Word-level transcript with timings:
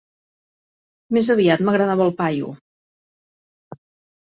Més 1.17 1.29
aviat 1.35 1.63
m'agradava 1.67 2.09
el 2.11 2.15
paio. 2.23 2.51